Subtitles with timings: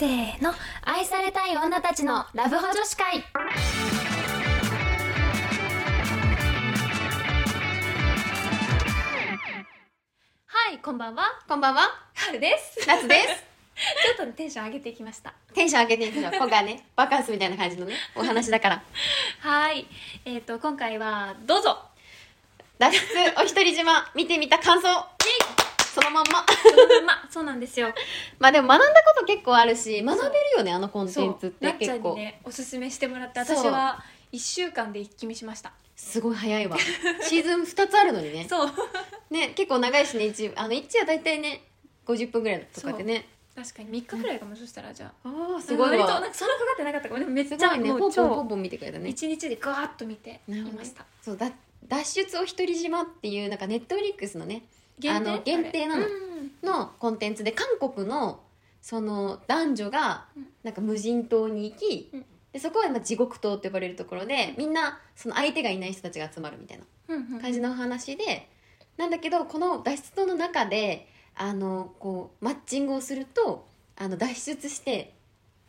[0.00, 0.54] せーの。
[0.82, 3.22] 愛されたい女たちのラブホ女子会。
[10.46, 11.24] はいこんばんは。
[11.46, 11.82] こんばんは、
[12.14, 12.88] 春です。
[12.88, 13.44] 夏です。
[14.16, 15.34] ちょっとテンション上げていきました。
[15.52, 16.40] テンション上げていきましょう。
[16.40, 18.82] 今回はね、バカンスみたいな感じのね、お話だから。
[19.40, 19.86] はい。
[20.24, 21.78] えっ、と今回はどうぞ。
[22.78, 22.98] 脱出
[23.36, 24.88] お一人島、見てみた感想。
[25.94, 26.44] そのまんま。
[26.62, 27.92] そのままそうなんですよ
[28.38, 32.12] まあでも学んだこと結構あるし、学べるよね、あのコンテンツってなっちゃ結構。
[32.12, 36.76] んにねおすすめしてもらって私は1週間で一気見しましたすごい早いわ。
[37.28, 38.46] シーズン2つあるのにね。
[38.48, 38.70] そう
[39.30, 41.62] ね、結構長いしね、一あの、一は大体ね、
[42.06, 43.28] 50分ぐらいとかでね。
[43.54, 46.22] 確かに3日くらいかも、そしたらじゃあああ、すごいわ割となん。
[46.30, 49.10] かそんなかかってなかったかもでもめっちゃね、ポンポンポンポン見てくれたね。
[49.10, 51.50] 一日でガーッと見ていましたそうだ
[51.86, 54.62] 脱出お一人島っていうなんかネットフリックスのね
[55.08, 56.06] あの限定なの。
[56.06, 56.30] うん
[56.62, 58.40] のコンテンツで韓国の
[58.80, 60.46] その男女がうん。
[60.62, 62.24] なんか無人島に行き、うん。
[62.52, 68.48] でそこはまあ地獄島って呼ばれるところでみんなその相手がいない人たちが集まるみたいな感じの話で
[68.96, 75.14] なんだけどこの脱出島の中であのこうマッチングをするとあの脱出して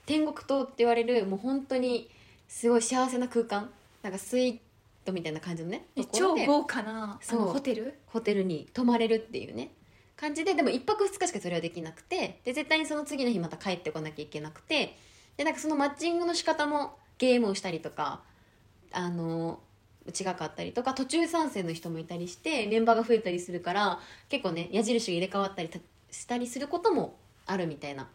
[0.07, 2.09] 天国島って言われるもう本当に
[2.47, 3.69] すごい幸せな空間。
[4.01, 4.59] なんかスイー
[5.03, 7.99] トみたいな感じのね超豪華なあそホテル？
[8.07, 9.71] ホテルに泊まれるっていうね。
[10.15, 14.95] 感じででも1泊2日しかそれはできなくてで絶対にその次の日また帰ってこなきゃいけなくて
[15.35, 18.21] でなんかそのマッチングの仕方もゲームをしたりとか
[18.91, 19.59] あの
[20.07, 23.99] 違かったりとか途中参戦の人もいたりしてメンバーが増えたりするから
[24.29, 25.79] 結構ね矢印が入れ替わったりた
[26.11, 28.07] したりすることもあるみたいな。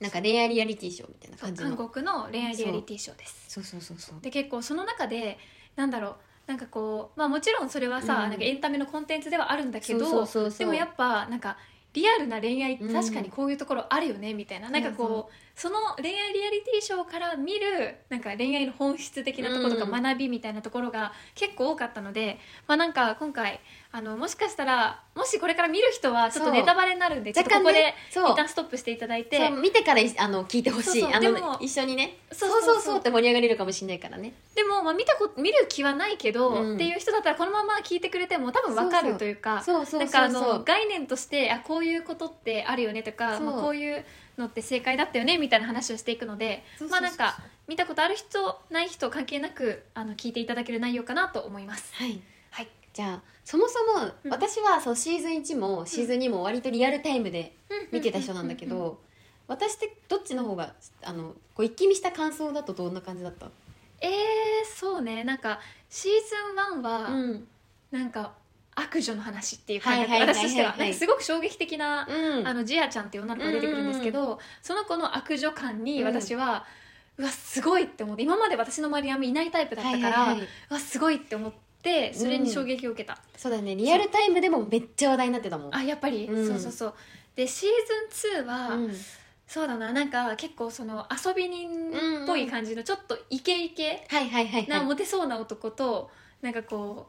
[0.00, 1.76] なんか恋愛リアリティショーみたいな感じの。
[1.76, 3.46] 韓国の恋愛リアリティショーです。
[3.48, 4.20] そうそうそうそう。
[4.20, 5.38] で結構その中で
[5.78, 6.16] なんだろう。
[6.48, 8.30] なんかこうまあもちろんそれはさ、うん。
[8.30, 10.26] なんかエンタメのコンテンツではあるんだけど
[10.58, 11.56] でもやっぱなんか
[11.94, 12.92] リアルな恋愛うん。
[12.92, 20.02] 確かにこういうところあるよねみたいな、なんかこうその恋愛リアリティショーから見るなんか恋愛の本質的なところとかうん。
[20.02, 29.50] 学びみたいなところが結構多かったので、まあなんか今回あのもしかしたらもしこれから見る人はちょっとネタバレになるんでちょっとここで一旦ストップしていただいて。
[29.50, 31.04] 見てからいあの聞いてほしい。
[31.04, 32.18] あの一緒にね。
[32.30, 32.62] そそうう。
[32.62, 34.34] そうそうって盛り上がれるかもしれないからね。
[34.54, 36.74] でも、まあ、見たこと見る気はないけど、うん。
[36.74, 44.04] っていう人だったらこのまま聞いてくれても多分わかるというかなんかあの概念としてあこういうことってあるよねとか、まあ、こういう
[44.36, 51.92] のって正解だったよねみたいな話をしていくのでまあなんか見たことある人ない人関係なくあの聞いていただける内容かなと思います。
[51.94, 52.20] はいはい、
[52.98, 54.30] じゃあそもそもうん。
[54.32, 57.54] 私はそうシーズン1もシーズン2も割とリアルタイムで
[57.92, 58.90] 見てた人なんだけうんうんうんうん。
[58.94, 58.98] ど
[59.46, 63.46] 私ってどっちの方があのこう一気見した感想だとどんな感じだった？
[64.00, 64.10] えー、
[64.76, 65.22] そうね。
[65.22, 67.46] なんかシーズン1は、ん。
[67.92, 68.32] なんか
[68.74, 72.48] 悪女の話っていう感覚、はい私としてはすごく衝撃的なうん。
[72.48, 76.66] あのジアちゃんっていう女の子が出てくるんですけど、その子の悪女感に私は、
[77.16, 80.48] うわすごいって思って今まで私の周りにあんまいないタイプだったから、はいはいはい。
[80.70, 81.67] うわすごいって思って
[82.14, 83.74] それに衝撃を受けた、そうだね。
[83.76, 85.74] リアルタイムでもめっちゃ話題になってたもん。
[85.74, 86.46] あやっぱり、うん。
[86.46, 86.94] そうそうそう。
[87.36, 87.68] でシー
[88.28, 88.94] ズン2は、うん。
[89.46, 89.92] そうだな。
[89.92, 94.68] なんか結構その遊び人っぽい感じのちょっとイケイケはいはいはいはい。
[94.68, 96.10] なモテそうな男と
[96.42, 97.08] なんかこ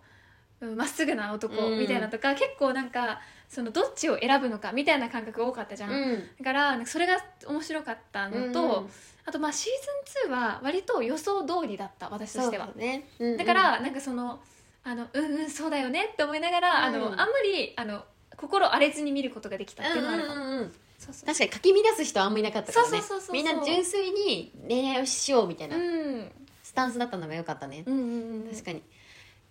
[0.62, 1.79] ううんまっすぐな男うん。
[1.79, 3.19] みたいなとか、結構なんか
[3.50, 6.29] そのどっちを選ぶのかみたいな感覚が多かったじゃん、うん。
[6.38, 8.90] だからなんかそれが面白かったのと、うん。
[9.25, 12.68] あとまあシーズン2は割と予想通りだった私としては。
[12.68, 13.09] そうだね。
[13.19, 13.38] うんうん。
[13.38, 14.40] だからなんかその
[14.84, 17.13] あのうんうんそうだよねって思いながら、あのうん。
[17.13, 18.03] あんまりあの
[18.35, 21.25] 心荒れずに見ることができたっていうのはあるかも、うんうんうんそうそう。
[21.25, 22.91] 確かにかき乱す人はあんまいなかったからね。
[22.91, 26.31] そうそうそうそうみんな純粋に恋愛をしようみたいなうん。
[26.63, 27.84] スタンスだったのが良かったね。
[27.85, 28.84] うんうんうん確かに。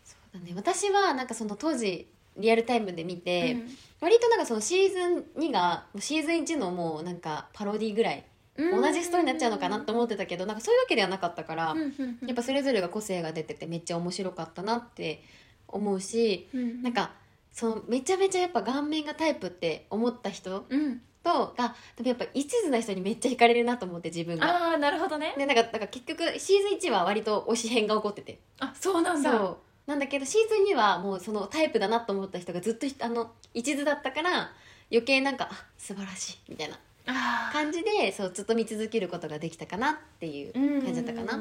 [0.04, 0.52] そうだね。
[0.54, 2.06] 私はなんかその当時
[2.36, 3.76] リアルタイムで見て、うん。
[4.00, 8.24] 割となんかそのシーズン2がもうシーズン1のもうなんかパロディぐらいうん
[8.58, 12.28] 同じストーリーになっちゃうのかなと思ってたけどなんかそういうわけではなかったから、うんうんうん。
[12.28, 15.22] やっぱそれぞれが個性が出ててめっちゃ面白かったなって
[15.68, 17.12] 思うしうんなんか
[17.52, 21.00] そのめちゃめちゃやっぱ顔面がタイプって思った人うん。
[21.22, 24.46] とがやっぱ一途な人にめっちゃ惹かれるなと思って自分が。
[24.46, 25.34] ああなるほどね。
[25.36, 29.30] でなんかだから結局シーズン1は割と推し変が起こっててあそうなんだ。
[29.30, 29.56] そう。
[29.88, 34.50] なんだけどシーズン2はもうそのタイプだなと思った人がずっとあの一途だったから
[34.90, 36.78] 余計なんかあ素晴らしいみたいな
[37.52, 41.38] 感じでそうずっと見続けることができたかなっていう感じだったかな、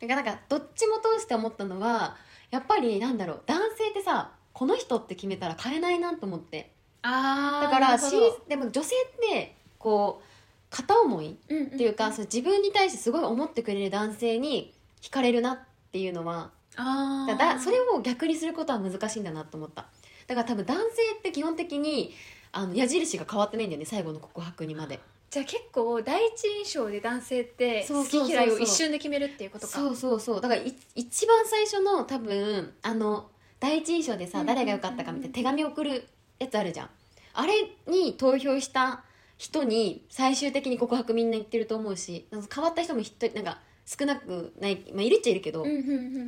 [0.00, 2.16] だからなんかどっちも通して思ったのは
[2.50, 6.70] やっぱりなんだろう男性ってさこの人って決めたら変えないなと思って。
[7.02, 8.44] あーだからシなるほど。
[8.46, 10.26] ーでも女性ってこう
[10.70, 11.54] 片思いって
[11.84, 15.58] いうか、そう自分に対してすごい思ってくれる男性に惹かれるなっ
[15.90, 19.86] ていうのはあだそれを逆にすることは難しいんだなと思った。
[20.26, 20.84] だから多分男性
[21.18, 22.14] って基本的に
[22.52, 25.00] あの矢印が変わってないんだよね最後の告白にまで。
[25.30, 29.72] じゃあ結構第一印象で男性って好き嫌いを一瞬で決めるっていうことか。
[29.72, 30.40] そうそうそう。
[30.42, 36.06] だからい一番最初の多分あの第一印象でさ、うん誰が良かったかみたいな手紙送る
[36.38, 36.90] やつあるじゃん。
[37.34, 37.54] あれ
[37.86, 39.04] に投票した
[39.38, 45.64] 人に最終的に告白みんな言ってると思うし変わった人も一人なんか少なくない、まあ、いるっちゃいるけど、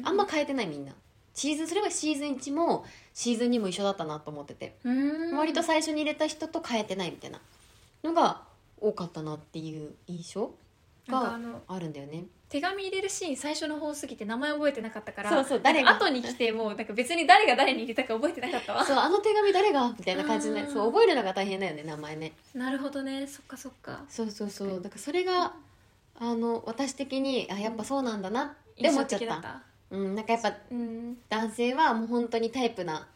[0.04, 0.92] あんま変えてないみんな
[1.34, 4.76] シーズンそれはシーズン1もシーズン2も一緒だったなと思ってて、
[5.36, 7.40] 割と最初に入れた人と変えてないみたいな
[8.02, 8.42] のが
[8.80, 10.50] 多かったなっていう印象
[11.08, 11.38] が
[11.68, 12.24] あるんだよね。
[12.48, 15.90] 手紙入れるシーン最初の方すぎて名前覚えてなかったからそうそう誰が？
[15.90, 18.84] 後に来てもうなんか別に誰が誰に入れたか覚えてなかったわ。
[18.84, 20.72] そ うあの手紙誰がみたいな感じでうん。
[20.72, 22.32] そう覚えるのが大変だよね名前ね。
[22.54, 23.26] なるほどね。
[23.26, 24.04] そっかそっか。
[24.08, 24.68] そうそうそう。
[24.80, 25.54] だからそれが
[26.20, 31.16] あの私的にあやっぱそうなんだなって思っちゃったうんなんかやっぱうん。
[31.28, 33.06] 男性はもう本当にタイプな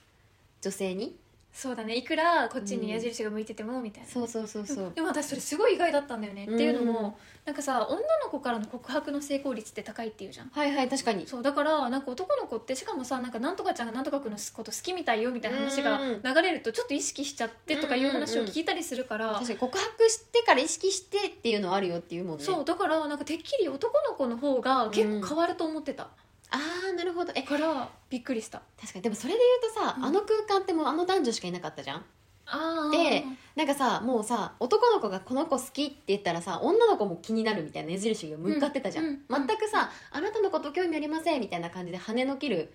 [0.60, 1.16] 女性に？
[1.50, 1.96] そうだね。
[1.96, 4.92] いくらこっちに矢印が向いててもみたいな、そうそうそうそう。
[4.94, 6.54] でも私それすごい意外だったんだよね、うん。
[6.54, 10.50] っていうのもなんかさ女の子からの告白の成功率って高いっていうじゃん。
[10.50, 11.26] はいはい確かに。
[11.26, 22.44] そうだからなんか男の子ってしかもさなんかなんとかちゃんがなんとかくんのこと好きみたいよみたいな話がうん流れるとちょっと意識しちゃってとかいう話を聞いたりするから、確かに告白してから意識してっていうのはあるよっていうもんね。
[22.44, 26.08] そうだからなんかてっきり男の子の方が結構変わると思ってた、
[26.50, 26.58] あ
[26.90, 27.32] あなるほど。
[27.34, 28.62] えからびっくりした。
[28.80, 29.02] 確かに。
[29.02, 30.04] でもそれで言うとさ、うん。
[30.04, 32.04] あの空間ってもうあの男女しかいなかったじゃん。
[32.50, 33.24] あで
[33.56, 42.72] なんかさもうさ男の子がこの子好きって言ったらさ女の子も気になるみたいな矢印が向かってたじゃん、うんうん全くさあなたのこと興味ありませんみたいな感じで跳ねのける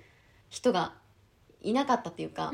[0.49, 0.93] 人が
[1.61, 2.51] いなかったっていうか、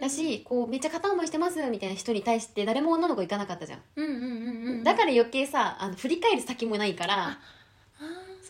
[0.00, 4.84] だしこうめっちゃ片思いしてますみたいな人に対して誰も女の子行かなかったじゃん、うんうんうんうん。
[4.84, 7.38] だから余計さあの振り返る先もないからあ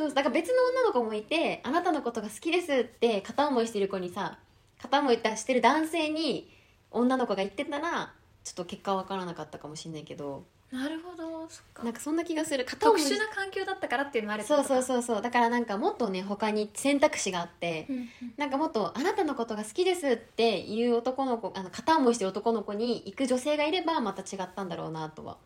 [0.01, 4.39] そうだから別の女の子もいてあなたのことが好きですって片思いしてる子にさ
[4.81, 6.51] 片思いしてる男性に
[6.91, 10.45] 女の子が言ってたらちょっと結果は分からなかったかもしれないけど。
[10.73, 11.83] なるほどそっか。
[11.83, 12.65] なんかそんな気がする。
[12.65, 15.23] 片特殊な環境だったからっていうのもあるそうそうう、そうそう。
[15.23, 18.09] だからなんかもっとね他に選択肢があってうんうん。
[18.39, 25.37] なんかもっとあなたのことが好きですっていう男の子あの片思いしてる男の子に行く女性がいればまた違ったんだろうなとは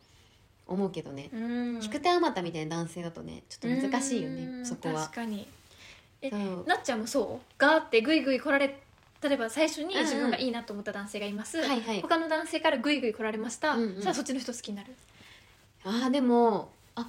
[0.66, 1.82] 思うけどね、うん。
[1.82, 4.66] 引く手あまたみたいな男性だとねちょっと難しいよねうん。
[4.66, 5.02] そこは。
[5.02, 5.46] 確かに。
[6.22, 7.52] えなっちゃんもそう？
[7.58, 8.80] ガーってグイグイ来られ
[9.22, 12.00] 例えば最初に自分がいいなと思った男性がいます、はいはい。
[12.00, 14.02] 他の男性からグイグイ来られました、うんうん。
[14.02, 14.94] さあそっちの人好きになる？
[15.84, 17.06] あーでもあ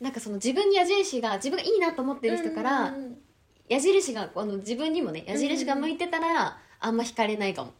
[0.00, 3.18] なんかその自分に矢印が自分がいいなと思ってる人から、うんうんうん。
[3.68, 7.72] 矢印があの自分にもね矢印が向いてたら、あんま惹かれないかも。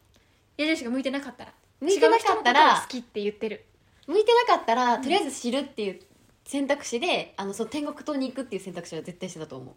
[0.59, 1.53] 矢印が向いてなかったら。
[1.81, 3.65] 向いてなかったらが好きって言ってる
[4.09, 5.03] 向いてなかったら、うん。
[5.03, 6.01] とりあえず知るっていう
[6.45, 9.75] 選択肢であのその天国島に行くっていう選択肢は絶対してたと思う。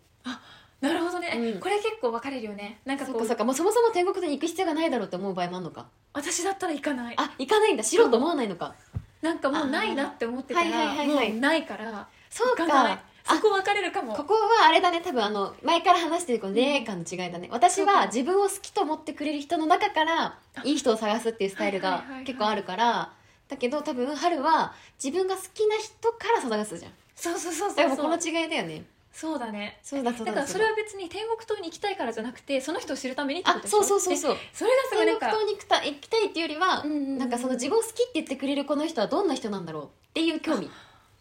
[0.83, 1.59] なるほどね、うん。
[1.59, 2.79] これ結構分かれるよね。
[2.85, 3.43] なんかそっかそっか。
[3.43, 5.85] もうそもそも天国島に行く必要がないだろうって思う場合もあるのか。
[6.13, 7.15] 私だったら行かない。
[7.17, 7.83] あ行かないんだ。
[7.83, 8.73] 知ろうと思わないのか。
[9.21, 11.31] なんかもうないなって思ってたらあーはいはいはいはい。
[11.33, 12.95] もうないからそう行かない。
[12.95, 14.15] かそこ分かれるかも。
[14.15, 15.23] ここはあれだね多分。
[15.23, 22.25] あの前から話してるこの恋愛観の違いだね、私は自分を好きと思ってくれる人の中からいい人を探すっていうスタイルがはいはいはいはい。
[22.25, 23.13] 結構あるから
[23.51, 26.91] だけど多分春は自分が好きな人から探すじゃん。
[27.13, 27.97] そうそうそうだそうそう。
[27.97, 28.85] からこの違いだよね。
[29.11, 29.77] そうだね。
[29.83, 33.79] そうだそうだだからそれは別に天国島に行きたいからじゃなくてその人を知るためにってことでしょ？
[33.79, 34.37] あそうそうそうでそう。
[34.53, 37.17] それがすごいな天国島に行きた行きたいっていうよりは、うんうんうん。
[37.17, 40.71] なんかその自分を好きって言ってくれるこの人はどんな人なんだろうっていう興味。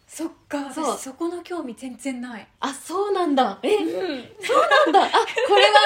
[0.07, 0.85] そっかそう。
[0.97, 2.47] 私そこの興味全然ない。
[2.61, 3.59] あそうなんだ。
[3.61, 3.75] え？
[3.75, 3.89] うん。
[3.89, 4.23] な
[4.85, 5.03] んだ。
[5.03, 5.09] あ
[5.49, 5.79] これは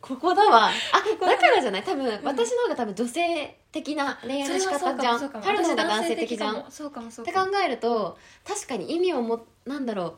[0.00, 0.66] ここだわ。
[0.68, 0.70] あ
[1.18, 1.82] こだだからじゃない？
[1.82, 5.18] 多分、私の方が多分女性的な恋愛の仕方じゃん。
[5.18, 6.54] 春の方が男私性的じゃん。
[6.54, 6.70] っかも。
[6.70, 7.52] そうかもそうてかも。
[7.52, 10.14] 考えると確かに意味をもなんだろう。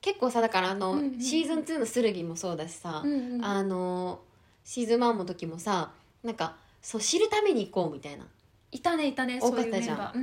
[0.00, 4.20] 結構さだからあの、うんうんうんシーズン2の剣もそうだしさ、うんうんあの
[4.64, 5.90] シーズン1の時もさ
[6.22, 8.26] なんかそう知るために行こうみたいな。
[8.70, 9.96] いたねいたね多かったじゃん。
[9.96, 10.22] そう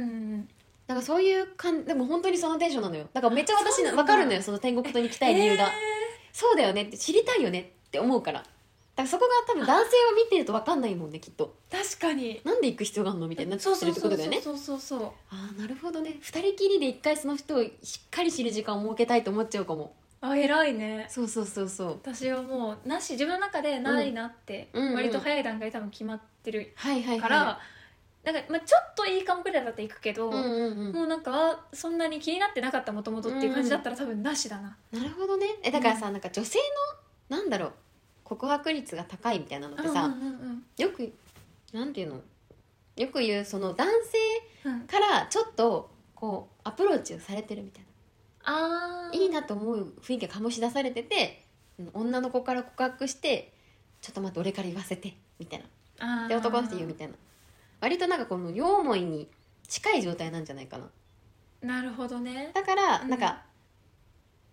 [0.88, 3.08] なんかそういう感でも本当にそのテンションなのよ。
[3.14, 4.42] だからめっちゃ私分かるのよ。
[4.42, 5.68] その天国島に行きたい理由が、え
[6.34, 8.40] そうだよねって知りたいよねって思うから。
[8.40, 8.46] だ
[9.00, 11.56] からそこが多分男性を見てると分かんないもんねきっと。
[11.70, 12.42] ー確かに。
[12.44, 14.42] なんで行く必要があるのみたいになってるってことだよね。
[14.42, 16.18] そうそうそうそうああなるほどね。
[16.22, 19.96] 二人きりで一回その人をしっかり知る時間を設けたいと思っちゃうかも。
[20.22, 21.08] あ偉いね。
[21.10, 21.90] そうそうそうそう。
[22.04, 24.84] 私はもうなし自分の中でないなって、うん。
[24.84, 24.96] うんうん。
[24.96, 27.20] 割と早い段階で多分決まってるはいはいはい。
[27.22, 27.60] から、
[28.26, 30.94] なんか、まあ、ちょっといいかもぐらいだったら行くけど、うんうんうん。
[30.94, 35.48] もうなんかあそんなに気になってなかったもともとっていう感じだったら多分なしだな、なるほどね。
[35.64, 36.60] えだからさ、なんか女性
[37.30, 37.74] のなんだろう
[38.30, 41.12] 告白率が高いみたいなのってさ、うんうんよく
[41.74, 42.22] なんていうの？
[42.96, 43.88] よく言うその男
[44.64, 44.74] 性うん。
[44.82, 47.84] うんからちょっとこうアプローチをされてるみたい
[48.44, 49.18] あー。
[49.18, 51.44] ないいなと思う雰囲気が醸し出されてて
[51.80, 53.52] うん女の子から告白して
[54.02, 55.66] ちょっと待って俺から言わせてみたいな。
[56.24, 56.28] あー。
[56.30, 57.14] で男の人言うみたいな。
[57.82, 59.28] 割となんかこの両思いに
[59.68, 60.86] 近い状態なんじゃないかな。
[61.62, 62.52] なるほどね。
[62.54, 63.10] だからうん。
[63.10, 63.42] なんか、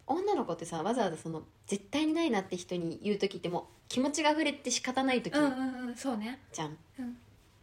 [0.06, 6.38] 女の子ってさわざわざその絶対にないなって人に言う時ってもう気持ちが溢れて仕方ない時うんうんうんそうね。
[6.52, 7.16] じゃん、うん。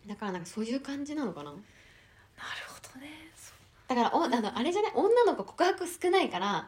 [0.07, 1.51] だからなんかそういう感じなのかな？
[1.51, 1.61] なる
[2.67, 3.09] ほどね。
[3.87, 4.91] だからおあのあれじゃない？
[4.95, 6.67] 女の子告白少ないから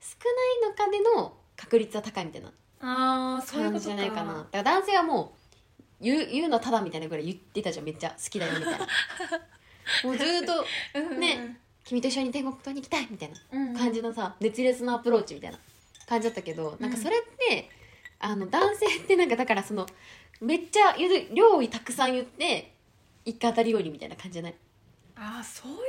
[0.00, 0.16] 少
[0.64, 2.48] ないのかでの確率は高いみたいな
[2.80, 3.80] ああそういう感ことか。
[3.80, 4.34] じじゃないかな。
[4.34, 5.32] だから男性はも
[6.00, 7.84] う言う言うのただみたいなぐらい言ってたじゃん。
[7.84, 8.86] めっちゃ好きだよみたいな。
[10.04, 11.20] もうずーっとうんうんうん。
[11.20, 15.58] ね君と一緒に天国島に行きたいみたいな感じのさ熱烈なアプローチみたいな
[16.06, 17.70] 感じだったけどなんかそれって、
[18.20, 19.86] あの男性ってなんかだからその
[20.40, 22.72] めっちゃ言う量をたくさん言って
[23.24, 24.54] 一回当たりよりみたいな感じじゃない？
[25.16, 25.84] ああそういう感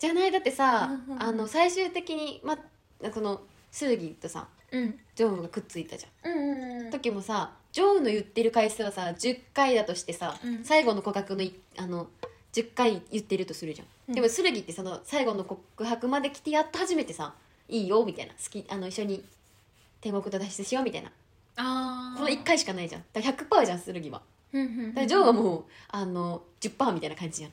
[0.00, 0.08] じ？
[0.08, 0.30] ゃない？
[0.30, 1.22] だってさ、うんうんうん。
[1.22, 2.56] あの最終的にま
[3.12, 4.98] そのスギとさじうん。
[5.14, 6.32] ジョーンがくっついたじゃん。
[6.32, 10.64] うんうんうん時もさジョーンの言ってる回数はさ10回だとしてさ、うん。
[10.64, 12.08] 最後の告白のいあの
[12.52, 14.14] 10回言ってるとするじゃん、うん。
[14.14, 17.34] でもスルギってその最後の告白まで来てやっと初めてさ
[17.68, 18.32] 「いいよ」みたいな。
[18.32, 19.24] 好きあの一緒に
[20.00, 21.10] 天国と脱出しようみたいな。
[21.56, 23.04] ああこの1回しかないじゃん。
[23.12, 24.88] だから100%じゃんスルギはうんうんうん。
[24.90, 27.52] だからジョーンはもうあの10%みたいな感じじゃん。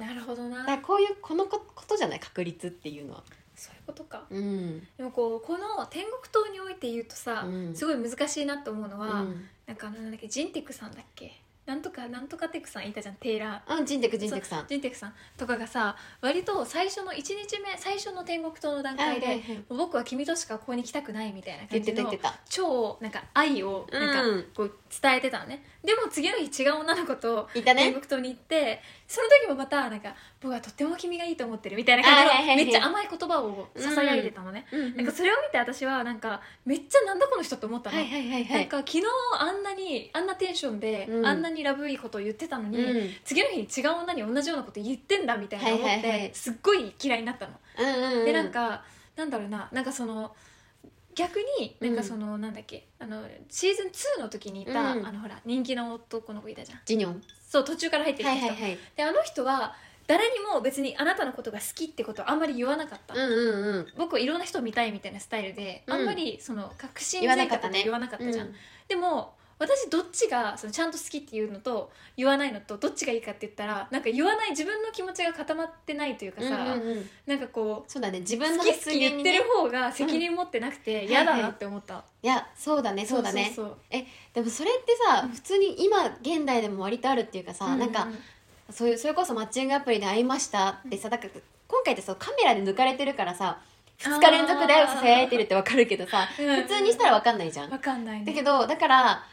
[0.00, 0.58] なるほどな。
[0.58, 3.22] だからこういうこのこことじゃない確率っていうのは。
[3.56, 4.24] そういうことか。
[4.30, 4.80] うん。
[4.96, 7.74] でもこうこの天国島において言うとさ、うん。
[7.74, 9.48] すごい難しいなと思うのは、うん。
[9.66, 11.40] なんかあのなんだっけジンテクさんだっけ？
[11.70, 13.78] なんとかなんとかテクさんいたじゃんテイラー。
[13.78, 14.66] うんジンテクジンテクさん。
[14.66, 19.64] ジンテクさんとかがさ割と最初の1日目最初の天国島の段階で、はいはいはい。
[19.68, 22.40] 僕は君としかここに来たくないみたいな言っ感じのてた言ってた。
[22.48, 24.42] 超なんか愛をなんうん。
[24.42, 27.84] かこう伝えてたのね、でも次の日違う女の子といたね。
[27.84, 30.12] 天国島に行ってその時もまたなんか
[30.42, 34.96] 僕はとっても君がいいと思ってるみたいな感じのめっちゃ甘い言葉をささやいてたのね、うん。
[34.96, 39.02] なんかそれを見て私はなんかめっちゃなんだこの人って思ったの、はいはいはいはなんいか昨日
[39.38, 41.26] あんなにあんなテンションで、うん。
[41.26, 43.10] あんなにラブいいことを言ってたのに、うん。
[43.22, 46.30] 次の日に違う女に同じようなこと言ってんだみたいな思って、はいはいはい。
[46.32, 48.24] すっごい嫌いになったの、うんうんうん。
[48.24, 48.82] でなんか
[49.16, 50.34] なんだろうななんかその
[51.14, 55.06] 逆になんかその、なんだっけあのシーズン2の時にいた、うん。
[55.06, 56.78] あのほら人気の男の子いたじゃん。
[56.86, 57.22] ジニョン。
[57.46, 58.78] そう途中から入ってきた人、はいはいはい。
[58.96, 59.74] であの人は
[60.06, 63.86] 誰にも別にあなたのことが好きってことをあんまり言わなかった、うんうんうん。
[63.96, 65.94] 僕はいろんな人を見たいみたいなスタイルで、うん。
[65.94, 68.54] あんまりその確信言わないかったね言わなかったじゃん、うん。
[68.88, 77.10] でも私どっちがそのちゃんと好きっていうのと言わないのとどっちがいいかって言ったらなんか言わない自分の気持ちが固まってないというかさ、うんうんうん。
[77.26, 81.08] なんかこうそうだね自分の好き好き言ってる発方が責任持ってなくてん。
[81.08, 83.66] 嫌だなって思った、いやそうだねそうだねそう。
[83.66, 88.08] そうえでもそれってさ、うん普通に今現代でも割とあるっていうかさ、なんか
[88.72, 91.30] そういうそれこそマッチングアプリで会いましたってさだから
[91.68, 93.58] 今回ってそうカメラで抜かれてるからさ
[93.98, 98.24] 2日連続で愛をささやいてるってわかるけどさうん普通にしたらわかんないじゃん、わかんないね。
[98.24, 99.24] だけどだから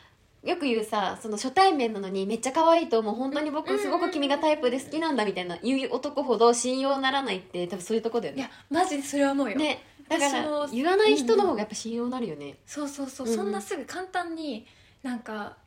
[0.44, 8.40] よく言うさその初対面なのにめっちゃ可愛いと思う本当に僕すごく君がタイプで好きなんだみたいな言う男ほど信用ならないって多分そういうとこだよね。
[8.40, 13.36] いやマジでそれは思うよ、ねだから言わない人の方がやっぱ信用なるよね、そうそうそう、うん。
[13.36, 14.66] そんなすぐ簡単に
[15.04, 15.58] なんか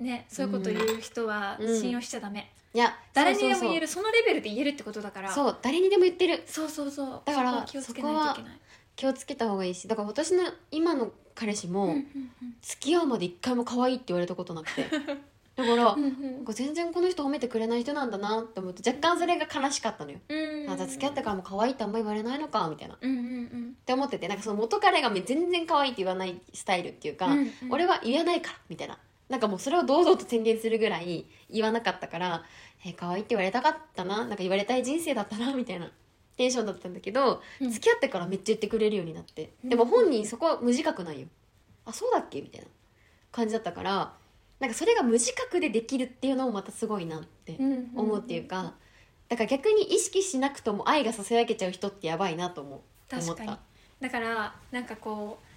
[0.00, 1.80] ねそういうこと言う人はうん。
[1.80, 5.30] 信用しちゃダメ、いや誰にでも言えるそのレベルで言えるってことだから。
[5.30, 6.42] そう誰にでも言ってる。
[6.46, 7.22] そうそうそう。
[7.24, 8.60] だからそこは気をつけないといけない。
[8.96, 11.94] 気をつけた方がいいしだから私の今の彼氏も、
[12.60, 14.84] 付き合うまで一回も可愛いって言われたことなくて。
[15.56, 16.40] だから、うんうなん。
[16.42, 20.38] んか全然この人褒めてくれない人なんだなって思って若干それが悲しかったのよ、うん。
[20.64, 22.94] うんあじゃあ付き合ってからも可愛いってあんま言われないのかみたいな。
[22.94, 23.20] っうんうんう
[23.56, 23.76] ん。
[23.84, 27.52] て思っててなんかその元彼が全然可愛いって言わないスタイルっていうか、うんうん。
[27.70, 28.98] 俺は言えないからみたいな
[29.30, 32.44] なんかもうそれを堂々と宣言するぐらい言わなかったから
[32.84, 35.90] 「えー可愛いって言われたかったななんか言われたい人生だったな」 みたいな
[36.36, 37.70] テンションだったんだけど、うん。
[37.70, 39.70] 付き合ってからめっちゃ言ってくれるようになって、うん。
[39.70, 41.28] でも本人そこは無自覚ないよ。
[41.84, 42.40] あそうだっけ？
[42.40, 42.66] みたいな
[43.30, 44.14] 感じだったから
[44.58, 47.56] なんかそれが無自覚でできるっていうのもまたすごいなって
[47.94, 48.74] 思うっていうか、
[49.28, 52.80] だから逆に意識しなくとも愛がささやけちゃう人ってやばいなと思う。
[53.08, 53.56] 確かに。
[54.00, 55.49] だからなんかこう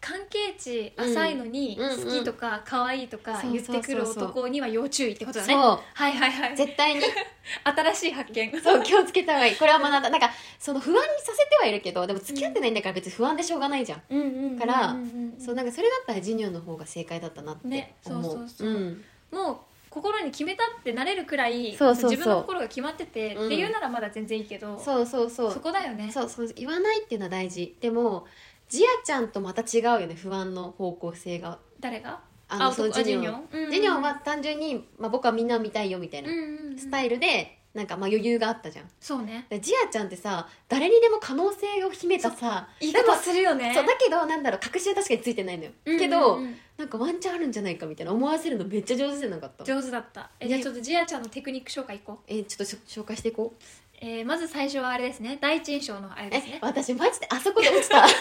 [0.00, 4.14] 関係値浅いのに好きとか可愛いとか言ってくるそうそう。
[4.14, 5.52] そう男には要注意ってことだね。
[5.54, 6.56] そうはいはいはい。
[6.56, 7.00] 絶対に。
[7.64, 8.60] 新しい発見。
[8.60, 9.56] そう気をつけた方がいい。
[9.56, 10.10] これは学んだ。
[10.10, 14.96] なんかその不安にさせてはいるけどでも付き合ってないんだから別に不安でしょうがないじゃん、うんうんうんうんから
[15.38, 18.68] そうなんかそれだったらジニョンの方が正解だったなってね思うそうそうそう。
[18.68, 19.04] うん。
[19.30, 19.56] もう
[19.90, 22.10] 心に決めたってなれるくらいそうそうそう。
[22.10, 23.46] 自分の心が決まってて、うん。
[23.46, 25.52] っていうならまだ全然いいけどそうそうそう。
[25.52, 26.10] そこだよね。
[26.12, 27.76] そうそう言わないっていうのは大事。
[27.80, 28.26] でも
[28.68, 31.58] ジアちゃんとまた違うよね不安の方向性が。
[31.80, 32.20] 誰が？
[32.50, 36.30] あのそのジニョンあジニョンは単純に、まあ、僕はみんな見たいよみたいな
[36.78, 38.86] スタイルでなんかまあ余裕があったじゃん。
[38.98, 39.46] そうね。
[39.50, 43.72] でジアちゃんってさ誰にでも可能性を秘めたさ言い方するよね。
[43.74, 46.40] そうだけどなんだろう確信は確かについてないのよ、けど
[46.78, 49.64] なんかワンチャンあるんじゃないかみたいな思わせるのめっちゃ上手じゃなかった。
[49.64, 50.30] 上手だった。
[50.40, 52.16] えじゃあちょっとジアちゃんのテクニック紹介いこう。
[52.26, 53.52] えちょっと紹介していこ
[54.00, 55.38] えーまず最初はあれですね。
[55.40, 58.04] 第一印象のあれですえね私マジであそこで落ちた。
[58.04, 58.20] あそこ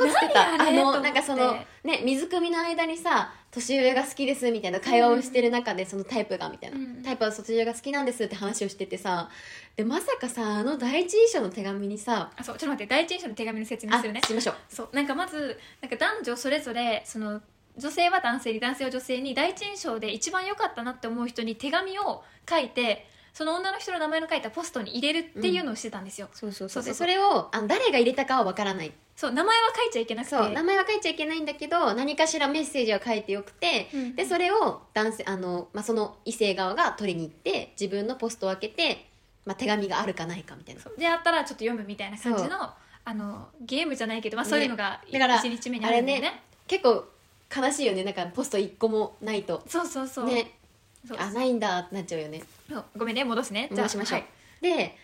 [0.00, 0.56] で落ちてた。
[0.56, 7.02] 何あのなんかそのね水汲みの間にさ年上が好きですみたいな会話をしてる中でそのタイプがみたいな、うん。
[7.02, 9.28] タイプは卒業が好きなんですって話をしててさ
[9.76, 12.90] でまさかさあの第一印象の手紙にさあそうちょっと待って。
[12.90, 14.22] 第一印象の手紙の説明あするね。
[14.26, 14.54] しましょう。
[14.68, 14.88] そう。
[14.92, 17.42] なんかまずなんか男女それぞれその
[17.76, 26.92] 女性は男性に男性は女性に第一印象で一番良かったなって思う人に手紙を書いてその女の人の名前の書いたポストに入れるっていうのをしてたんですよ、そうそうそうそう。
[26.92, 28.92] でそれをあの誰が入れたかはわからない。
[29.16, 30.30] そう名前は書いちゃいけなくて。
[30.30, 34.14] そう名前は書いちゃいけないんだけど何かしらメッセージは書いてよくて、うん。
[34.14, 39.06] でそれを男性あの、まあ、その異性側が取りに行って自分のポストを開けて、
[39.44, 40.82] まあ、手紙があるかないかみたいな。
[40.96, 42.70] であったらちょっと読むみたいな感じの
[43.06, 46.28] あのゲームじゃないけど、まあ、そういうのがだから1日目にあるんだよね。
[46.28, 47.04] あれね結構
[47.54, 48.04] 悲しいよね。
[48.04, 49.64] なんかポスト1個もないと。
[49.66, 50.26] そうそうそう。
[50.26, 50.52] ね
[51.06, 51.18] そう。
[51.18, 52.42] あないんだってなっちゃうよね。
[52.68, 52.84] そう。
[52.96, 53.68] ごめんね戻すね。
[53.72, 54.28] じゃあ戻しましょう、はい。
[54.60, 54.96] で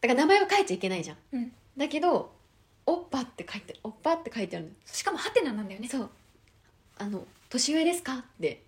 [0.00, 1.16] だから名前は書いちゃいけないじゃん。
[1.32, 2.32] うん、だけど
[2.86, 4.72] 「おっぱ」って書いておっぱって書いてあるの。
[4.84, 5.88] しかもハテナなんだよね。
[5.88, 6.10] そう。
[6.98, 8.62] あの「年上ですか?」って。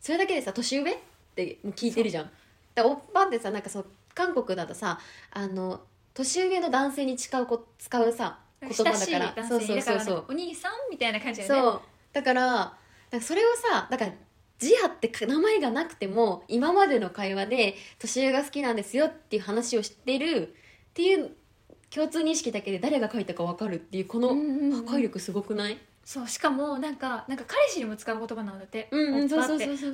[0.00, 0.96] それだけでさ「年上?」っ
[1.34, 2.30] てもう聞いてるじゃん。
[2.74, 5.80] だからおっぱってさなんかそう韓国だとさあの
[6.14, 10.24] 年上の男性に使うこ使うさ言葉だ親しいから男そうそうそうそう。
[10.28, 11.60] お兄さんみたいな感じだよね。
[11.62, 11.82] そう。
[12.12, 12.64] だからな
[13.18, 14.12] んかそれをさだから
[14.58, 20.54] ジアって名前がなくても今までの会話で年上が好きなんですよっていう話をしてる
[20.90, 21.30] っていう
[21.90, 24.86] 共通認識だけで誰が書いたか分かるっていうこのうんうんうん。
[24.86, 25.78] 破壊力すごくない？
[26.04, 28.88] そうしかもなんかなんか彼氏にも使う言葉なんだって、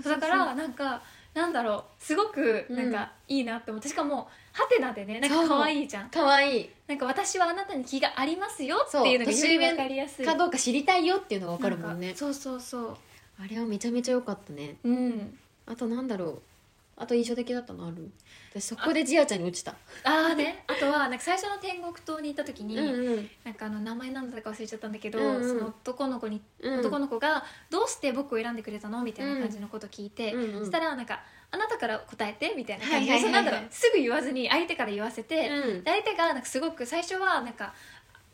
[0.04, 1.02] だからなんか
[1.32, 6.10] なんだろうすごくなんかいいなって思ってしかもハテナでねなんか可愛いじゃん。
[6.10, 6.60] かわい。
[6.62, 10.26] いなんか私はあなたに気がありますよっていうのがより分かりやすい。
[10.26, 12.12] かどうか知りたいよっていうのが分かるもんね。
[12.14, 12.96] そうそうそう
[13.42, 14.76] あれはめちゃめちゃ良かったね。
[14.84, 15.38] うん。
[15.66, 16.42] あとなんだろう。
[16.94, 18.10] あと印象的だったのある？
[18.54, 19.72] 私そこでジアちゃんに落ちた。
[20.04, 20.62] ああね。
[20.68, 25.48] あとはなんか最初の天国島に行った時に、うんなんかあの名前なんだったか忘れちゃったんだけど、うんうん。
[25.48, 26.80] その男の子に、うん。
[26.80, 35.82] 男の子が「どうして僕を選んでくれたの?」みたいな感じのこと聞いて、うんうんそしたらなんか「あなたから答えて」みたいな感じで、はいはいすぐ言わずに相手から言わせて、うん。
[35.82, 37.74] で相手がなんかすごく最初はなんか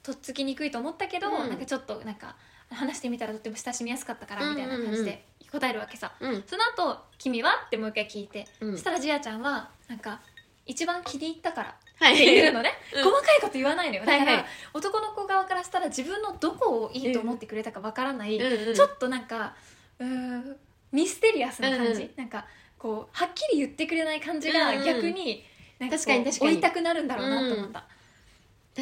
[0.08, 1.50] とっつきにくいと思ったけど、うん。
[1.50, 2.34] なんかちょっとなんか
[2.70, 6.42] 話してみたらとっても親しみやすかったからみたいな感じで答えるわけさ、うん。
[6.46, 8.72] その後君は?」ってもう一回聞いて、うん。
[8.72, 10.20] そしたらジアちゃんはなんか
[10.64, 13.04] 一番気に入ったからはっていうのね、 うん。
[13.04, 14.06] 細かいこと言わないのよ。
[14.06, 14.46] だから、はいはい。
[14.72, 19.54] 男の子側からしたら自分のどこをいいと思ってくれたかわからない、うんうんちょっとなんか
[19.98, 20.56] うーん
[20.92, 22.46] ミステリアスな感じ、うんなんか
[22.78, 24.84] こうはっきり言ってくれない感じがうんうん。
[24.84, 25.44] 逆に
[25.78, 26.50] なんかこう確かに確かに。
[26.52, 27.84] 追いたくなるんだろうなと思った、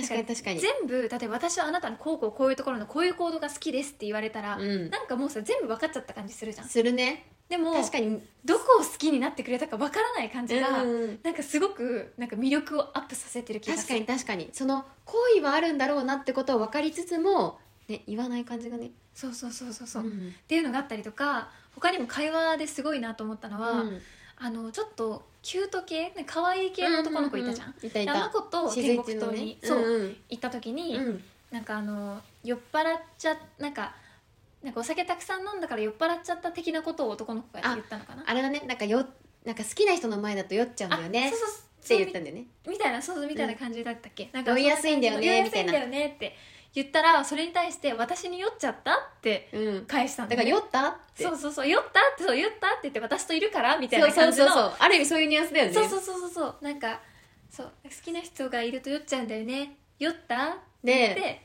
[0.02, 0.60] 確かに確かに。
[0.60, 4.90] 全部例えば私はあなたのこうこうこういうところのこういう行動が好きですって言われたら、うん。
[4.90, 6.68] なんかもうさ全部分かっちゃった感じするじゃん。
[6.68, 7.26] するね。
[7.48, 8.20] でも確かに。
[8.44, 14.00] どこを好きになってくれたか分からない感じが、うんなんかすごくなんか魅力をアップさせてる気がする。
[14.00, 14.50] 確かに確かに。
[14.52, 18.90] その好意はあるんだろうなってことを分かりつつもね言わない感じがね。
[19.14, 24.00] そうそうそうそうそう、っんていうのがあったりとか他にも会話ですごいなと思ったのは、うん
[24.38, 26.10] あのちょっとキュート系？
[26.10, 28.00] ね可愛い系の男の子いたじゃん,、ううういた。
[28.00, 31.24] いであのた子と静天国島に、そう、うん行った時に、うん。
[31.50, 33.94] なんかあの酔っ払っちゃなんか
[34.62, 38.24] なんかお酒たくさん飲んだから酔っ払っちゃった的なことを男の子が言ったのかな？
[38.26, 38.62] あれだね。
[38.66, 39.06] なんかよ
[39.44, 41.30] なんか好きな人の前だと酔っちゃうんだよね。
[41.30, 41.48] そうそう。
[41.86, 42.46] って言ったんだよね。
[42.68, 45.70] みたいなそうそうみたいな感じだったっけ、なんか酔いやすいんだよね酔いやすみたいな。
[45.70, 46.34] んだよねって
[46.76, 49.86] 言ったらそれに対して私に酔っちゃったってうん。
[49.86, 51.24] 返したんだ,、だから酔ったって。
[51.24, 54.56] そうそうそう酔ったってそう酔ったって言って私といるからみたいそうそうな感じのそう。
[54.56, 55.72] そうある意味そういうニュアンスだよね。
[55.72, 56.30] そうそうそうそう。
[56.30, 57.00] そうなんか
[57.50, 59.76] そう好きな人がいると酔っちゃうんだよね。
[59.98, 61.42] 酔ったって言って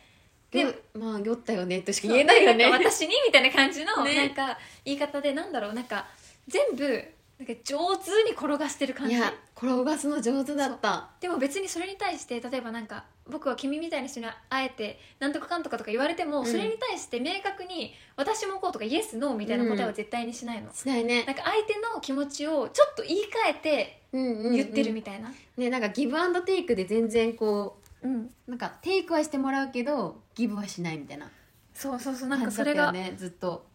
[0.52, 2.66] でよまあ酔ったよねとしか言えないよね。
[2.66, 4.16] そうなんか私にみたいな感じの、ね。
[4.16, 6.08] なんか言い方でなんだろうなんか
[6.50, 7.06] 全部
[7.42, 9.16] なんか上手に転がしてる感じ。
[9.16, 11.10] いや転がすの上手だった。
[11.20, 16.46] でも別にそれに対して例えばなんか僕は君みたいな人に会えてなんとかかんとかとか言われても、うん。
[16.46, 21.24] それに対して明確に私もこうとかイエスノーみたいな答えは絶対にしないの、しないね。
[21.26, 28.30] なんか相手の気持ちをちょっと言い換えて言ってるみたいな、ねなんかギブアンドテイクで全然こうん。
[28.48, 31.28] うなんかテイクはしてもらうけどギブはしないみたいな。
[31.74, 33.66] そうそうそうなん感じだったよかそれが、ねずっと。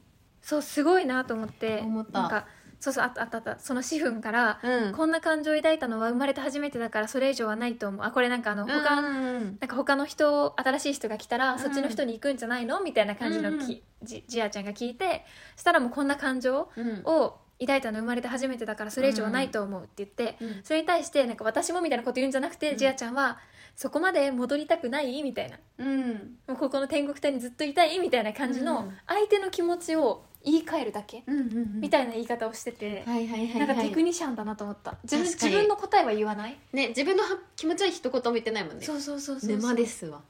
[0.41, 1.81] そうすごいなと思って。
[1.81, 2.21] 思った。
[2.21, 2.47] なんか
[2.79, 3.59] そうそうあったあったあった。
[3.59, 4.93] その私憤から、うん。
[4.93, 8.05] こんな感情を抱いたのは生まれて初めてだからそれ以上はないと思う。
[8.05, 12.81] あこれなんかあの他、うんなんか他の人新しい人が来たら、んそっちの人に行くんじゃないの？
[12.83, 15.25] みたいな感じのき、じじあちゃんが聞いて
[15.57, 17.03] したらもうこんな感情うん。
[17.05, 22.77] を抱いたの生まれて初めてだからそれ以上はないと思うって言って、うんそれに対してなんか私もみたいなこと言うんじゃなくて、うん。
[22.79, 23.39] じあちゃんは
[23.75, 25.23] そこまで戻りたくない？
[25.23, 25.59] みたいな。
[25.79, 26.37] うん。
[26.47, 27.99] もうここの天国隊にずっといたい？
[27.99, 28.93] みたいな感じのうん。
[29.07, 31.25] 相手の気持ちを言い換えるだけ？
[31.27, 33.67] うんうんみたいな言い方をしてて、はいはいはいはい。
[33.67, 34.97] なんかテクニシャンだなと思った。
[35.03, 35.53] 自分確かに。
[35.53, 36.57] 自分の答えは言わない？
[36.73, 38.85] ね自分のは気持ちは一言も言ってないもんね。
[38.85, 40.23] そうそうそうそう沼ですわ。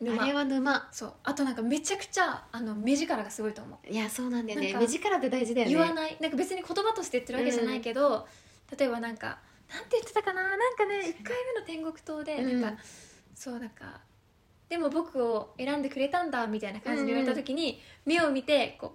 [0.00, 0.22] 沼。
[0.22, 0.88] あれは沼。
[0.90, 1.12] そう。
[1.22, 3.92] あとなんかめちゃくちゃあの目力がすごいと思う。
[3.92, 4.72] いやそうなんだよね。
[4.72, 5.72] なんか目力って大事だよね。
[5.72, 6.16] 言わない。
[6.20, 8.26] なんか別に言葉として言ってるわけじゃないけど、
[8.76, 9.38] 例えばなんか
[9.72, 10.42] なんて言ってたかな？
[10.42, 12.60] なんかね1回目の天国島でうん。
[12.60, 12.82] なんか、
[13.36, 14.00] そうなんか
[14.68, 18.94] でも僕を選んでくれたんだみたいな感じで言われた時に、目を見てこう、うん、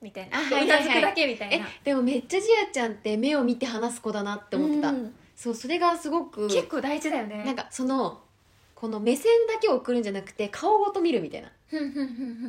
[0.00, 0.40] みたいな。
[0.40, 5.14] うだけみたいえな、でもめっちゃジアちゃんって目を見て話す子だなって思ってた、うん。
[5.34, 7.44] そうそれがすごく結構大事だよね。
[7.44, 8.20] なんかその
[8.74, 11.50] この目線だけを送るんじゃなくて顔ごと見るみたいな、っ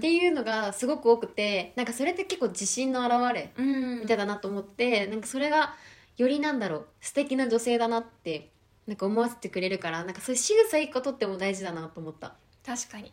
[0.02, 5.76] ていうのがすごく多くてなんかそれって結構自信の表れうんみたいだなと思って、なんかそれが
[6.18, 8.50] よりなんだろう素敵な女性だなって
[8.88, 12.34] なんか思わせてくれるからなんかそういう仕草一個とっても大事だなと思った。
[12.66, 13.12] 確かに。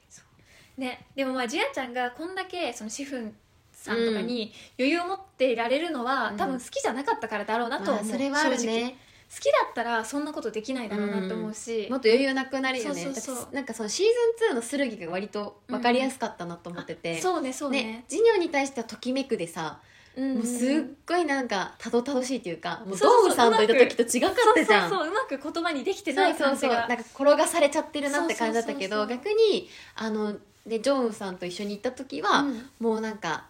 [0.78, 3.34] ねでもまあジアちゃんがこんだけそのシフン
[3.82, 6.36] さんとかに余裕を持っていられるのは、うん。
[6.36, 8.76] 多分好きじゃなかったからだろうなとは思う、まあそれはある正直。
[8.76, 8.96] ね
[9.32, 13.00] 好きだったらそんなことできないだろうなって思うし、もっと余裕なくなるよね。
[13.04, 13.54] そうそうそう。
[13.54, 14.06] なんかそのシー
[14.40, 17.84] ズン2の剣が割と分かりやすかったなと思ってて、そうねそうね。
[17.84, 19.78] ねジニョンに対してはときめくでさ、
[20.16, 20.70] うんもうすっ
[21.06, 24.90] ごいなんかたどたどしいっていうかもうそうそうそうドウさんといた時と違かったじゃん。
[24.90, 25.14] そうそうそうう。
[25.14, 26.70] まく言葉にできてないそうそうそう。
[26.70, 29.24] 感じがなんか転がされちゃってるなって感じだったけどそうそうそう。
[29.24, 32.68] 逆にあのでジョンウさんと一緒に行った時は、うん。
[32.80, 33.44] もうなんか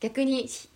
[0.00, 0.68] 逆にひ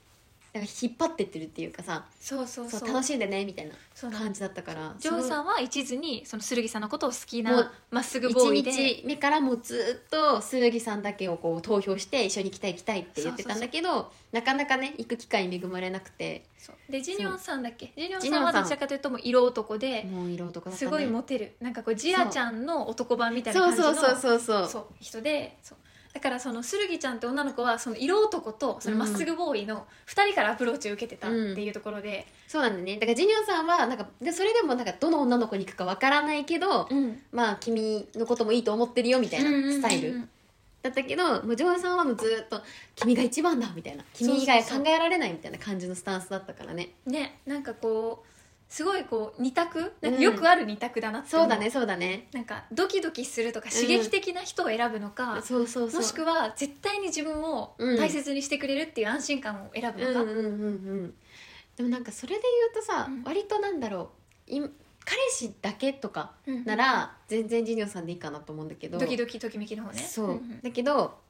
[0.52, 3.72] なんか引っ張ってってるっていうかさそうそうそそうう楽しんでねみたいな
[4.10, 16.44] 感じだったからジョンさんは一途にその剣さんのことを好きなまっすぐボーイ1で日目からもうずっと剣さんだけをこう投票して一緒に行きたい行きたいって言ってたんだけどなかなかね行く機会に恵まれなくて。
[16.88, 17.90] でジニョンさんだっけ？
[17.96, 20.76] ジニョンさんはどちらかというともう色男でもう色男ね。
[20.76, 21.52] すごいモテる。
[21.60, 23.94] なんかこうジアちゃんの男版みたいな感じのそう。
[23.94, 24.68] そうそうそうそう。
[24.68, 25.78] そう人でそう
[26.12, 32.94] だからその剣ちゃんって女の子はその色男とそのまっすぐボーイの2人からアプローチを受けてたっていうところで、そうなんだね。
[32.96, 37.22] だからジニョンさんはなんかでそれでもなんかどの女の子に行くかわからないけど、うん。
[37.32, 40.20] まあ君のこともいいと思ってるよみたいなスタイル、うんうん。
[40.22, 40.28] うん
[40.82, 42.60] だったけどもうジョンさんはもうずっと
[42.96, 46.90] 「君が一番だ」みたいな「君以外考えられない」みたいな感じのスタンスだったからね。
[47.06, 48.31] ねなんかこう
[48.72, 49.92] すごいこう二択？
[50.00, 52.28] なんかよくある二択だなって思そうだねそうだね。
[52.32, 56.00] なんかドキドキするとか刺激的な人を選ぶのか、そうそうそう。
[56.00, 57.98] もしくは絶対に自分をうん。
[57.98, 60.48] 大切にしてくれるっていう安心感を選ぶのか、うんうんうんう
[61.04, 61.14] ん
[61.76, 63.22] でもなんかそれで言うとさ、うん。
[63.24, 64.10] 割となんだろ
[64.48, 64.70] うい彼
[65.30, 68.96] 氏だけとかうんなら全然ジニョンさんでいいかなと思うんだけど。
[68.96, 69.98] ドキドキときめきの方ね。
[69.98, 70.60] そう、んん。
[70.62, 71.20] だけど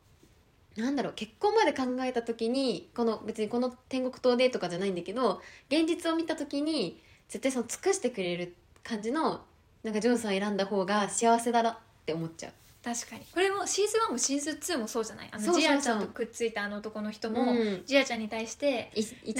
[0.76, 9.40] なんだろう結婚まで考えた時にこの別にこの天国島でとかじゃないんだけど現実を見た時に絶対その尽くしてくれる感じの
[9.82, 12.52] なんかジョンさんを選んだ方が幸せだなって思っちゃう。
[12.84, 13.22] 確かに。
[13.32, 15.28] これもシーズン1もシーズン2もそうじゃない。
[15.32, 17.82] あのジアちゃんとくっついたあの男の人も、うん。
[17.86, 18.92] ジアちゃんに対して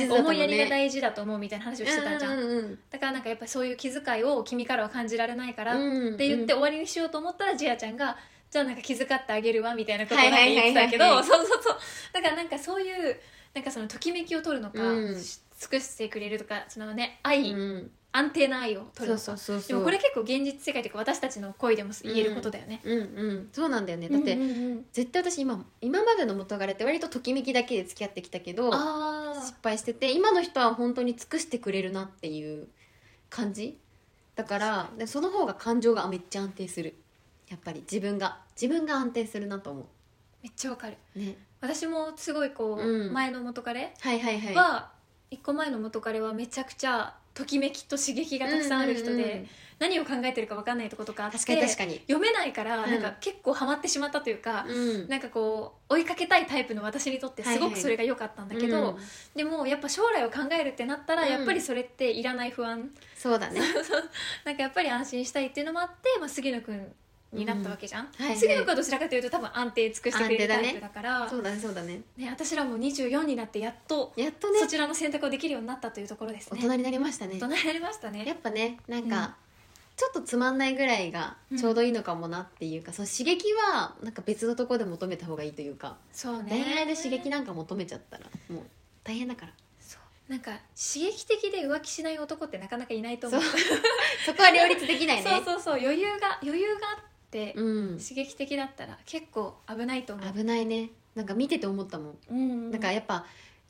[0.09, 8.16] 思いやりが事大事だと思うみたいな話をしてたじゃん,、うんうんうんだからなんかやっぱそういう気遣いを君からは感じられないからっうんて言って終わりにしようと思ったらジアちゃんが
[8.50, 11.78] じゃあなんか気遣ってあげるわみたいなことを言ってたけどそうそうそう。
[12.12, 13.20] だからなんかそういう
[13.55, 15.24] なんかそのときめきを取るのか、うん
[15.62, 17.90] 尽くしてくれるとかそのね愛、うん。
[18.14, 19.68] 安定な愛を取るそうそうそうそう。
[19.68, 24.09] でもこれ結構現実世界というか私たちの恋でも言えることだよね、うんうんそうなんだよね。
[24.11, 24.48] だって、うんうん。
[24.48, 32.68] うん絶対私今今までの元彼って割とときめきだけで付き合ってきたけどあ失敗してて今の人は本当に尽くしてくれるなっていう
[33.31, 33.79] 感じ。
[34.35, 36.94] だからでその方が感情がめっちゃ安定する。
[37.48, 37.81] やっぱり。
[37.81, 38.40] 自分が。
[38.61, 39.87] 自分が安定するなと思
[40.42, 40.96] めっちゃわかる。
[41.14, 41.37] うね。
[41.61, 43.12] 私もすごいこう、うん。
[43.12, 44.55] 前の元彼はいはいはい。
[44.55, 44.91] は
[45.33, 49.49] 一個前の元彼はめちゃくちゃときめきと刺激がたくさんある人で、うんうんうん。
[49.79, 51.95] 何を考えてるか分かんないとことかあって確かに確かに。
[52.01, 52.90] 読めないからうん。
[52.90, 55.09] なんか結構ハマってしまったというか、うん。
[55.09, 58.97] なんかこう追いかけたいタイプの私にとってすごくそれが良かったんだけど、うん。
[59.35, 61.31] でもやっぱ将来を考えるってなったら、うん。
[61.31, 62.90] やっぱりそれっていらない不安。
[63.16, 63.62] そうだね。
[64.45, 66.92] なんかやっぱり安心したいっていうのもあって、まあ、杉野くん
[67.33, 68.37] になったわけじゃん、はいはい。
[68.37, 71.29] 杉野くんはどちらかというと多分安定尽くしてくれるタイプだから。
[71.29, 72.03] そうだねそうだね。
[72.16, 74.61] ね、私らも24になってやっとやっとね。
[74.61, 76.61] そちらの選択をできるようになったというところですね。
[76.61, 77.35] 大人になりましたね。
[77.35, 78.25] 大人になりましたね。
[78.27, 79.09] やっぱねなんうん。
[79.11, 79.37] か、
[79.97, 86.51] ちょっとつまんないぐらいがちょうどいいのかもなっていうか、その刺激はなんか別のところで求めた方がいいというか、そうね。
[86.51, 88.62] 恋愛で刺激なんか求めちゃったらもう
[89.05, 89.53] 大変だから。
[89.81, 90.33] そう。
[90.33, 93.40] なんか刺激的で浮気しない男ってなかなかいないと思う。
[94.25, 95.23] そこは両立できないね。
[95.29, 95.81] そうそうそう。
[95.81, 97.12] 余裕が余裕があって、
[97.57, 97.99] うん。
[97.99, 100.33] 刺激的だったら結構危ないと思う。
[100.33, 100.90] 危ないね。
[101.14, 103.27] なんか見てて思ったもん、うんだからやっぱ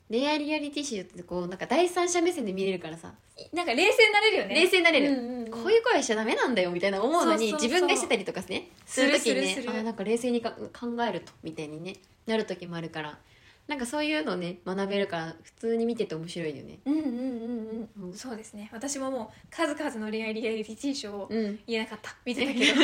[0.09, 3.13] 恋愛リアリティシーってこうなんか第三者目線で見れるからさ、
[3.51, 4.55] なんか冷静になれるよね。
[4.55, 5.51] 冷静になれる、うんうんうん。
[5.51, 11.95] こういう声しちゃダメなんだよみたいな思うのに自分がしてたりとかねする時にねあなんか冷静にか考えるとみたいにね
[12.27, 13.17] なる時もあるから。
[13.65, 16.79] なんかそういうのね学べるから普通に見てて面白いよね。
[16.85, 17.09] うんうんうん
[17.97, 18.13] うん、うん。
[18.13, 18.69] そうですね。
[18.73, 21.59] 私ももう数々の恋愛リアリティショーをうん。
[21.65, 22.13] 言えなかった。
[22.25, 22.81] 見てたけど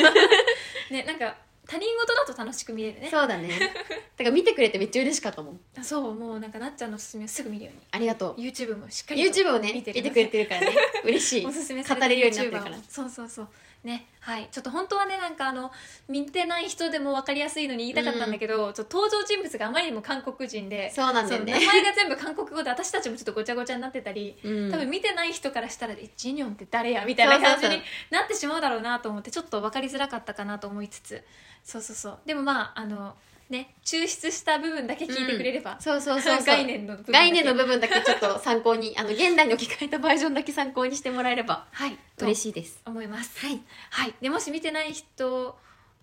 [0.92, 3.08] ねなんか他人事だと楽しく見れるね。
[3.08, 3.48] そうだね。
[3.48, 5.60] だから見てくれてめっちゃ嬉しかったもん。
[5.78, 8.40] あそうもうなんかなっちゃんのおすすめをすぐ見るようありがとう。
[8.40, 10.74] に YouTube もしっかり YouTube をね見見てくれてるからね。
[11.04, 11.46] 嬉しい。
[11.46, 12.76] おすすめ語れるようになってるから。
[12.76, 12.80] を。
[12.88, 13.48] そうそうそう
[13.84, 14.48] ねはい。
[14.52, 15.70] ちょっと本当はねなんかあの
[16.08, 21.52] 見てない人でも分かりやすいのに言いたかったんだけど、ちょっと登場人物があまりにも韓国人でそうなんだよね。
[21.58, 24.70] 名前が全部韓国語で私たちもちょっとごちゃごちゃになってたり、うん。
[24.70, 31.24] 多分見てない人からしたら「えジニョンって誰や?」みたいな感じになってしまうだろうなと思ってちょっと分かりづらかったかなと思いつつ。
[31.64, 32.18] そうそうそう。
[32.26, 33.16] でもまああの
[33.50, 36.46] ね抽出した部分だけ聞いてくれれば、そうそうそうそう。
[36.46, 37.12] 概念の部分だけ。
[37.12, 41.98] 概念の部分だけちょっと参考にあの現代に置き換えたバージョンだけ参考にしてもらえればはい。
[42.18, 42.80] 嬉しいです。
[42.84, 43.38] と思います。
[43.44, 43.60] はい。
[43.90, 45.56] はい、でもし見てない人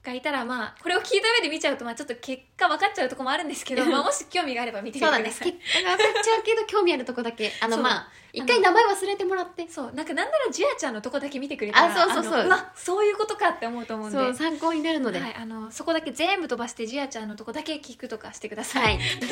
[0.08, 5.54] がいたらまあこれを聞いた上で見ちゃうとまあちょっと結果分かっちゃうところもあるんですけど、 まあ、もし興味があれば見てみてください。
[5.54, 7.84] 結果が分かっちゃうけど興味あるとこだけあのそう。
[7.84, 9.68] まあ一回名前忘れてもらって。
[9.68, 9.92] そう。
[9.94, 12.44] なんかなんならジュアちゃんのとこだけ見てくれたらあそうそうそう。
[12.44, 14.18] のわそういうことかって思うと思うんで。
[14.18, 15.20] そう参考になるので。
[15.20, 19.00] はい、あのそこだけ全部飛ばしてジュアちゃんのとこだけ聞くとかしてください、はい。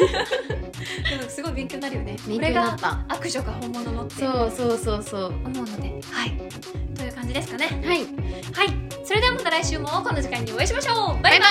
[1.09, 2.17] でもすごい勉強になるよね。
[2.17, 2.77] これが
[3.09, 4.15] 悪女が本物のって。
[4.15, 5.25] そうそうそうそう。
[5.27, 5.89] 思うので。
[6.11, 6.31] はい。
[6.95, 7.65] という感じですかね。
[7.83, 7.97] はい。
[7.97, 8.05] はい。
[9.03, 11.21] それではまた来週もこの時間にお会いしましょう。
[11.21, 11.45] バイバ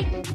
[0.00, 0.28] イ,バイバ